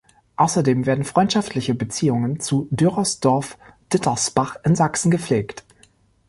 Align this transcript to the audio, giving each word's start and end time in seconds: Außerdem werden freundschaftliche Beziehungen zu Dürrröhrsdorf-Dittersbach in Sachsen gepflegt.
Außerdem 0.35 0.87
werden 0.87 1.03
freundschaftliche 1.03 1.75
Beziehungen 1.75 2.39
zu 2.39 2.67
Dürrröhrsdorf-Dittersbach 2.71 4.55
in 4.65 4.75
Sachsen 4.75 5.11
gepflegt. 5.11 5.63